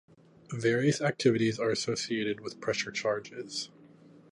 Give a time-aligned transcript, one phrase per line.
[0.55, 3.69] Various activities are associated with pressure changes.